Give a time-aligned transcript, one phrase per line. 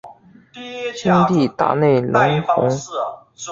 [0.95, 2.67] 兄弟大内隆弘。